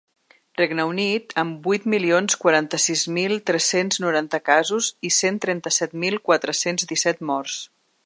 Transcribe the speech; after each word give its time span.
Regne 0.59 0.85
Unit, 0.91 1.35
amb 1.41 1.67
vuit 1.67 1.85
milions 1.95 2.39
quaranta-sis 2.45 3.05
mil 3.19 3.37
tres-cents 3.51 4.03
noranta 4.07 4.43
casos 4.53 4.91
i 5.11 5.15
cent 5.21 5.41
trenta-set 5.45 5.97
mil 6.07 6.23
quatre-cents 6.31 6.93
disset 6.95 7.27
morts. 7.33 7.65